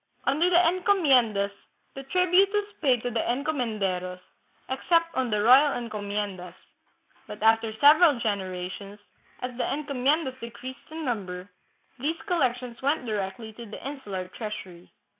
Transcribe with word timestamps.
Under 0.23 0.49
the 0.49 0.55
encomiendas 0.67 1.51
the 1.93 2.01
tribute 2.01 2.49
was 2.51 2.65
paid 2.81 3.03
to 3.03 3.11
the 3.11 3.19
encomenderos, 3.19 4.19
except 4.67 5.13
on 5.13 5.29
the 5.29 5.43
royal 5.43 5.73
encomiendas; 5.77 6.55
but 7.27 7.43
after 7.43 7.71
several 7.73 8.19
generations, 8.19 8.97
as 9.43 9.55
the 9.57 9.63
encomiendas 9.71 10.33
decreased 10.39 10.89
in 10.89 11.05
number, 11.05 11.51
these 11.99 12.19
collections 12.25 12.81
went 12.81 13.05
directly 13.05 13.53
to 13.53 13.65
the 13.67 13.85
insular 13.87 14.27
treasury. 14.29 14.89